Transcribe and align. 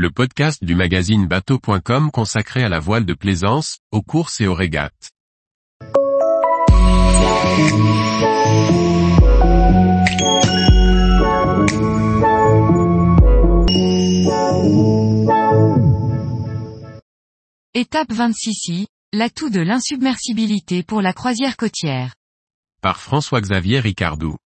le 0.00 0.10
podcast 0.10 0.64
du 0.64 0.74
magazine 0.74 1.26
bateau.com 1.26 2.10
consacré 2.10 2.62
à 2.62 2.70
la 2.70 2.78
voile 2.78 3.04
de 3.04 3.12
plaisance, 3.12 3.80
aux 3.92 4.00
courses 4.00 4.40
et 4.40 4.46
aux 4.46 4.54
régates. 4.54 5.10
Étape 17.74 18.08
26i, 18.10 18.86
l'atout 19.12 19.50
de 19.50 19.60
l'insubmersibilité 19.60 20.82
pour 20.82 21.02
la 21.02 21.12
croisière 21.12 21.58
côtière. 21.58 22.14
Par 22.80 23.00
François-Xavier 23.00 23.80
Ricardou. 23.80 24.36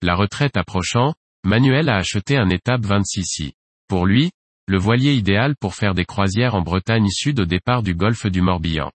La 0.00 0.14
retraite 0.14 0.56
approchant, 0.56 1.12
Manuel 1.44 1.90
a 1.90 1.96
acheté 1.96 2.38
un 2.38 2.48
étape 2.48 2.80
26i. 2.80 3.52
Pour 3.88 4.06
lui, 4.06 4.30
le 4.68 4.78
voilier 4.78 5.14
idéal 5.14 5.54
pour 5.54 5.76
faire 5.76 5.94
des 5.94 6.04
croisières 6.04 6.56
en 6.56 6.60
Bretagne 6.60 7.08
Sud 7.08 7.38
au 7.38 7.44
départ 7.44 7.84
du 7.84 7.94
golfe 7.94 8.26
du 8.26 8.40
Morbihan. 8.40 8.90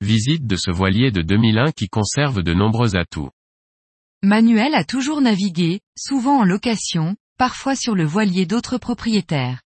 Visite 0.00 0.46
de 0.46 0.54
ce 0.54 0.70
voilier 0.70 1.10
de 1.10 1.20
2001 1.20 1.72
qui 1.72 1.88
conserve 1.88 2.44
de 2.44 2.54
nombreux 2.54 2.94
atouts. 2.94 3.30
Manuel 4.22 4.74
a 4.74 4.84
toujours 4.84 5.20
navigué, 5.20 5.80
souvent 5.98 6.38
en 6.38 6.44
location, 6.44 7.16
parfois 7.38 7.74
sur 7.74 7.96
le 7.96 8.04
voilier 8.04 8.46
d'autres 8.46 8.78
propriétaires. 8.78 9.62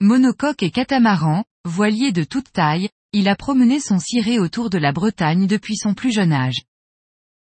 Monocoque 0.00 0.62
et 0.62 0.70
catamaran, 0.70 1.44
voilier 1.64 2.12
de 2.12 2.22
toute 2.22 2.52
taille, 2.52 2.90
il 3.12 3.28
a 3.28 3.34
promené 3.34 3.80
son 3.80 3.98
ciré 3.98 4.38
autour 4.38 4.70
de 4.70 4.78
la 4.78 4.92
Bretagne 4.92 5.48
depuis 5.48 5.76
son 5.76 5.94
plus 5.94 6.12
jeune 6.12 6.32
âge. 6.32 6.62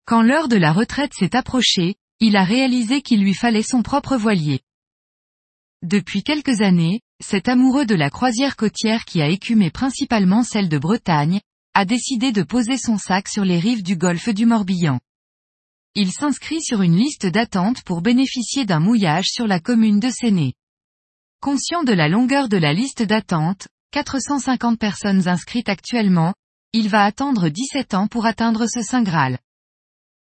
Quand 0.07 0.23
l'heure 0.23 0.49
de 0.49 0.57
la 0.57 0.73
retraite 0.73 1.15
s'est 1.15 1.35
approchée, 1.35 1.97
il 2.21 2.37
a 2.37 2.45
réalisé 2.45 3.03
qu'il 3.03 3.23
lui 3.23 3.35
fallait 3.35 3.63
son 3.63 3.83
propre 3.83 4.17
voilier. 4.17 4.61
Depuis 5.83 6.23
quelques 6.23 6.61
années, 6.61 7.01
cet 7.21 7.49
amoureux 7.49 7.87
de 7.87 7.97
la 7.97 8.09
croisière 8.09 8.55
côtière 8.55 9.05
qui 9.05 9.21
a 9.21 9.29
écumé 9.29 9.71
principalement 9.71 10.45
celle 10.45 10.69
de 10.69 10.79
Bretagne, 10.79 11.41
a 11.75 11.85
décidé 11.85 12.31
de 12.31 12.45
poser 12.45 12.77
son 12.77 12.99
sac 12.99 13.29
sur 13.29 13.45
les 13.45 13.59
rives 13.59 13.83
du 13.83 13.97
golfe 13.97 14.29
du 14.29 14.47
Morbihan. 14.47 15.01
Il 15.95 16.13
s'inscrit 16.13 16.63
sur 16.63 16.83
une 16.83 16.97
liste 16.97 17.27
d'attente 17.27 17.83
pour 17.83 18.01
bénéficier 18.01 18.65
d'un 18.65 18.79
mouillage 18.79 19.27
sur 19.27 19.49
la 19.49 19.59
commune 19.59 19.99
de 19.99 20.09
Séné. 20.09 20.55
Conscient 21.41 21.83
de 21.83 21.93
la 21.93 22.09
longueur 22.09 22.49
de 22.49 22.57
la 22.57 22.73
liste 22.73 23.03
d'attente, 23.03 23.67
450 23.91 24.79
personnes 24.79 25.27
inscrites 25.27 25.69
actuellement, 25.69 26.33
il 26.73 26.89
va 26.89 27.05
attendre 27.05 27.49
17 27.49 27.95
ans 27.95 28.07
pour 28.07 28.25
atteindre 28.25 28.67
ce 28.67 28.83
Saint 28.83 29.03
Graal. 29.03 29.39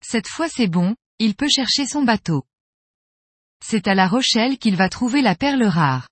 Cette 0.01 0.27
fois 0.27 0.47
c'est 0.49 0.67
bon, 0.67 0.95
il 1.19 1.35
peut 1.35 1.49
chercher 1.49 1.87
son 1.87 2.03
bateau. 2.03 2.43
C'est 3.63 3.87
à 3.87 3.95
La 3.95 4.07
Rochelle 4.07 4.57
qu'il 4.57 4.75
va 4.75 4.89
trouver 4.89 5.21
la 5.21 5.35
perle 5.35 5.63
rare. 5.63 6.07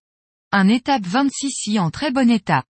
Un 0.51 0.67
étape 0.67 1.03
26i 1.03 1.79
en 1.79 1.91
très 1.91 2.11
bon 2.11 2.29
état. 2.29 2.63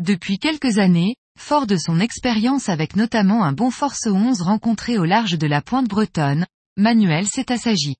Depuis 0.00 0.38
quelques 0.38 0.78
années, 0.78 1.16
fort 1.38 1.66
de 1.66 1.76
son 1.76 2.00
expérience 2.00 2.68
avec 2.68 2.96
notamment 2.96 3.44
un 3.44 3.52
bon 3.52 3.70
Force 3.70 4.06
11 4.06 4.42
rencontré 4.42 4.98
au 4.98 5.04
large 5.04 5.38
de 5.38 5.46
la 5.46 5.62
pointe 5.62 5.88
bretonne, 5.88 6.46
Manuel 6.76 7.26
s'est 7.26 7.52
assagi. 7.52 7.96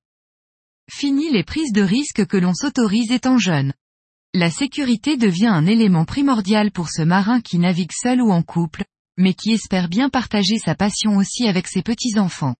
Fini 0.91 1.31
les 1.31 1.44
prises 1.44 1.72
de 1.72 1.83
risque 1.83 2.27
que 2.27 2.36
l'on 2.36 2.53
s'autorise 2.53 3.12
étant 3.12 3.38
jeune. 3.38 3.72
La 4.34 4.50
sécurité 4.50 5.16
devient 5.16 5.47
un 5.47 5.66
élément 5.66 6.05
primordial 6.05 6.72
pour 6.72 6.91
ce 6.91 7.03
marin 7.03 7.41
qui 7.41 7.59
navigue 7.59 7.92
seul 7.92 8.20
ou 8.20 8.33
en 8.33 8.42
couple, 8.42 8.84
mais 9.16 9.34
qui 9.34 9.53
espère 9.53 9.88
bien 9.88 10.11
partager 10.11 10.59
sa 10.59 10.75
passion 10.75 11.16
aussi 11.16 11.47
avec 11.47 11.69
ses 11.69 11.83
petits-enfants. 11.83 12.56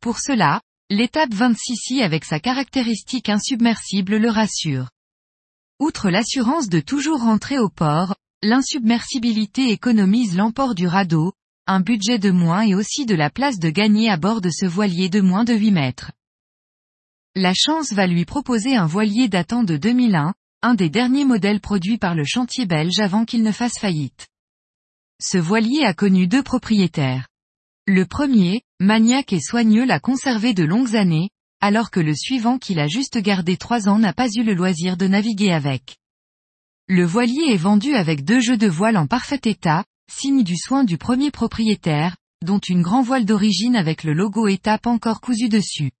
Pour 0.00 0.18
cela, 0.18 0.62
L'étape 0.90 1.34
26i 1.34 2.02
avec 2.02 2.24
sa 2.24 2.40
caractéristique 2.40 3.28
insubmersible 3.28 4.16
le 4.16 4.30
rassure. 4.30 4.88
Outre 5.78 6.08
l'assurance 6.08 6.70
de 6.70 6.80
toujours 6.80 7.20
rentrer 7.20 7.58
au 7.58 7.68
port, 7.68 8.16
l'insubmersibilité 8.42 9.70
économise 9.70 10.34
l'emport 10.34 10.74
du 10.74 10.86
radeau, 10.86 11.34
un 11.66 11.80
budget 11.80 12.18
de 12.18 12.30
moins 12.30 12.62
et 12.62 12.74
aussi 12.74 13.04
de 13.04 13.14
la 13.14 13.28
place 13.28 13.58
de 13.58 13.68
gagner 13.68 14.08
à 14.08 14.16
bord 14.16 14.40
de 14.40 14.48
ce 14.48 14.64
voilier 14.64 15.10
de 15.10 15.20
moins 15.20 15.44
de 15.44 15.52
8 15.52 15.72
mètres. 15.72 16.12
La 17.34 17.52
chance 17.52 17.92
va 17.92 18.06
lui 18.06 18.24
proposer 18.24 18.74
un 18.74 18.86
voilier 18.86 19.28
datant 19.28 19.64
de 19.64 19.76
2001, 19.76 20.32
un 20.62 20.74
des 20.74 20.88
derniers 20.88 21.26
modèles 21.26 21.60
produits 21.60 21.98
par 21.98 22.14
le 22.14 22.24
chantier 22.24 22.64
belge 22.64 22.98
avant 22.98 23.26
qu'il 23.26 23.42
ne 23.42 23.52
fasse 23.52 23.78
faillite. 23.78 24.26
Ce 25.20 25.36
voilier 25.36 25.84
a 25.84 25.92
connu 25.92 26.28
deux 26.28 26.42
propriétaires. 26.42 27.28
Le 27.90 28.04
premier, 28.04 28.60
maniaque 28.80 29.32
et 29.32 29.40
soigneux 29.40 29.86
l'a 29.86 29.98
conservé 29.98 30.52
de 30.52 30.62
longues 30.62 30.94
années, 30.94 31.30
alors 31.62 31.90
que 31.90 32.00
le 32.00 32.14
suivant 32.14 32.58
qu'il 32.58 32.80
a 32.80 32.86
juste 32.86 33.16
gardé 33.16 33.56
trois 33.56 33.88
ans 33.88 33.98
n'a 33.98 34.12
pas 34.12 34.28
eu 34.28 34.42
le 34.42 34.52
loisir 34.52 34.98
de 34.98 35.06
naviguer 35.06 35.52
avec. 35.52 35.96
Le 36.86 37.06
voilier 37.06 37.46
est 37.46 37.56
vendu 37.56 37.94
avec 37.94 38.26
deux 38.26 38.40
jeux 38.40 38.58
de 38.58 38.66
voile 38.66 38.98
en 38.98 39.06
parfait 39.06 39.40
état, 39.44 39.86
signe 40.12 40.44
du 40.44 40.58
soin 40.58 40.84
du 40.84 40.98
premier 40.98 41.30
propriétaire, 41.30 42.18
dont 42.44 42.58
une 42.58 42.82
grand 42.82 43.00
voile 43.00 43.24
d'origine 43.24 43.74
avec 43.74 44.04
le 44.04 44.12
logo 44.12 44.48
étape 44.48 44.86
encore 44.86 45.22
cousu 45.22 45.48
dessus. 45.48 45.92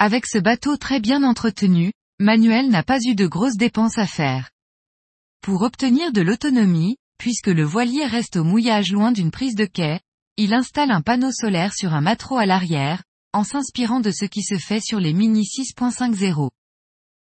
Avec 0.00 0.26
ce 0.26 0.38
bateau 0.38 0.76
très 0.76 0.98
bien 0.98 1.22
entretenu, 1.22 1.92
Manuel 2.18 2.68
n'a 2.68 2.82
pas 2.82 2.98
eu 3.00 3.14
de 3.14 3.28
grosses 3.28 3.56
dépenses 3.56 3.98
à 3.98 4.08
faire. 4.08 4.50
Pour 5.40 5.62
obtenir 5.62 6.10
de 6.10 6.20
l'autonomie, 6.20 6.96
puisque 7.16 7.46
le 7.46 7.62
voilier 7.62 8.06
reste 8.06 8.34
au 8.34 8.42
mouillage 8.42 8.90
loin 8.90 9.12
d'une 9.12 9.30
prise 9.30 9.54
de 9.54 9.66
quai, 9.66 10.00
il 10.36 10.52
installe 10.52 10.90
un 10.90 11.00
panneau 11.00 11.30
solaire 11.30 11.72
sur 11.72 11.94
un 11.94 12.00
mâtro 12.00 12.36
à 12.36 12.46
l'arrière, 12.46 13.04
en 13.32 13.44
s'inspirant 13.44 14.00
de 14.00 14.10
ce 14.10 14.24
qui 14.24 14.42
se 14.42 14.58
fait 14.58 14.80
sur 14.80 14.98
les 14.98 15.12
Mini 15.12 15.42
6.50. 15.42 16.50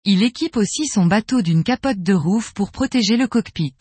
Il 0.05 0.23
équipe 0.23 0.57
aussi 0.57 0.87
son 0.87 1.05
bateau 1.05 1.43
d'une 1.43 1.65
capote 1.65 2.01
de 2.01 2.15
roof 2.15 2.55
pour 2.55 2.71
protéger 2.71 3.17
le 3.17 3.29
cockpit. 3.29 3.75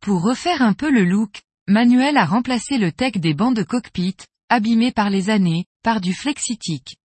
Pour 0.00 0.22
refaire 0.22 0.60
un 0.60 0.74
peu 0.74 0.90
le 0.90 1.04
look, 1.04 1.42
Manuel 1.66 2.16
a 2.16 2.24
remplacé 2.24 2.78
le 2.78 2.92
tech 2.92 3.12
des 3.12 3.34
bancs 3.34 3.54
de 3.54 3.62
cockpit, 3.62 4.16
abîmés 4.48 4.92
par 4.92 5.08
les 5.08 5.30
années, 5.30 5.64
par 5.82 6.00
du 6.00 6.14
Flexitic. 6.14 6.96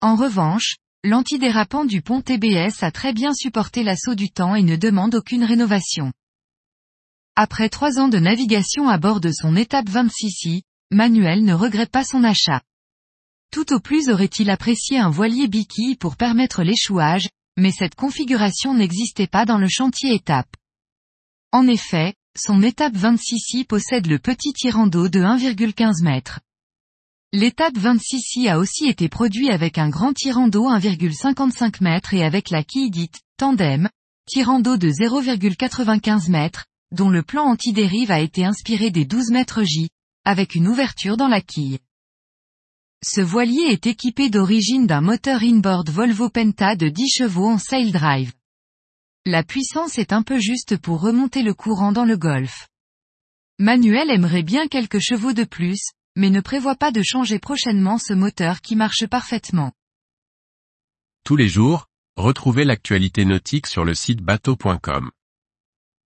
En 0.00 0.16
revanche, 0.16 0.76
l'antidérapant 1.02 1.84
du 1.84 2.02
pont 2.02 2.20
TBS 2.20 2.82
a 2.82 2.90
très 2.90 3.12
bien 3.12 3.32
supporté 3.32 3.82
l'assaut 3.82 4.14
du 4.14 4.30
temps 4.30 4.54
et 4.54 4.62
ne 4.62 4.76
demande 4.76 5.14
aucune 5.14 5.44
rénovation. 5.44 6.12
Après 7.36 7.68
trois 7.68 7.98
ans 7.98 8.06
de 8.06 8.18
navigation 8.20 8.88
à 8.88 8.96
bord 8.96 9.20
de 9.20 9.32
son 9.32 9.56
étape 9.56 9.88
26i, 9.88 10.62
Manuel 10.92 11.42
ne 11.44 11.52
regrette 11.52 11.90
pas 11.90 12.04
son 12.04 12.22
achat. 12.22 12.62
Tout 13.50 13.72
au 13.72 13.80
plus 13.80 14.08
aurait-il 14.08 14.50
apprécié 14.50 14.98
un 14.98 15.10
voilier 15.10 15.48
biquille 15.48 15.96
pour 15.96 16.16
permettre 16.16 16.62
l'échouage, 16.62 17.28
mais 17.56 17.72
cette 17.72 17.96
configuration 17.96 18.74
n'existait 18.74 19.26
pas 19.26 19.46
dans 19.46 19.58
le 19.58 19.66
chantier 19.68 20.14
étape. 20.14 20.54
En 21.50 21.66
effet, 21.66 22.14
son 22.38 22.62
étape 22.62 22.94
26i 22.94 23.66
possède 23.66 24.06
le 24.06 24.20
petit 24.20 24.52
tirant 24.52 24.86
d'eau 24.86 25.08
de 25.08 25.20
1,15 25.20 26.06
m. 26.06 26.20
L'étape 27.32 27.74
26i 27.74 28.48
a 28.48 28.58
aussi 28.58 28.86
été 28.86 29.08
produit 29.08 29.50
avec 29.50 29.78
un 29.78 29.88
grand 29.88 30.12
tirant 30.12 30.46
d'eau 30.46 30.68
1,55 30.68 31.84
m 31.84 32.00
et 32.12 32.22
avec 32.22 32.50
la 32.50 32.62
quille 32.62 32.90
dite 32.90 33.22
tandem, 33.38 33.88
tirant 34.26 34.60
d'eau 34.60 34.76
de 34.76 34.88
0,95 34.88 36.32
m, 36.32 36.50
dont 36.94 37.10
le 37.10 37.22
plan 37.22 37.44
anti-dérive 37.44 38.10
a 38.10 38.20
été 38.20 38.44
inspiré 38.44 38.90
des 38.90 39.04
12 39.04 39.30
mètres 39.30 39.62
J, 39.62 39.88
avec 40.24 40.54
une 40.54 40.68
ouverture 40.68 41.16
dans 41.16 41.28
la 41.28 41.40
quille. 41.40 41.78
Ce 43.04 43.20
voilier 43.20 43.64
est 43.68 43.86
équipé 43.86 44.30
d'origine 44.30 44.86
d'un 44.86 45.02
moteur 45.02 45.42
inboard 45.42 45.90
Volvo 45.90 46.30
Penta 46.30 46.76
de 46.76 46.88
10 46.88 47.10
chevaux 47.10 47.48
en 47.48 47.58
sail 47.58 47.92
drive. 47.92 48.32
La 49.26 49.42
puissance 49.42 49.98
est 49.98 50.12
un 50.12 50.22
peu 50.22 50.38
juste 50.38 50.78
pour 50.78 51.00
remonter 51.00 51.42
le 51.42 51.52
courant 51.52 51.92
dans 51.92 52.04
le 52.04 52.16
golfe. 52.16 52.68
Manuel 53.58 54.10
aimerait 54.10 54.42
bien 54.42 54.68
quelques 54.68 55.00
chevaux 55.00 55.32
de 55.32 55.44
plus, 55.44 55.80
mais 56.16 56.30
ne 56.30 56.40
prévoit 56.40 56.76
pas 56.76 56.92
de 56.92 57.02
changer 57.02 57.38
prochainement 57.38 57.98
ce 57.98 58.14
moteur 58.14 58.60
qui 58.60 58.76
marche 58.76 59.06
parfaitement. 59.06 59.72
Tous 61.24 61.36
les 61.36 61.48
jours, 61.48 61.86
retrouvez 62.16 62.64
l'actualité 62.64 63.24
nautique 63.24 63.66
sur 63.66 63.84
le 63.84 63.94
site 63.94 64.20
bateau.com. 64.20 65.10